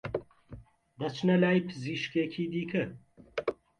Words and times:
دەچنە 0.99 1.35
لای 1.43 1.65
پزیشکێکی 1.67 2.45
دیکە 2.51 2.83